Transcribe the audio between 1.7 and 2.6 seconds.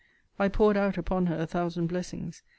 blessings.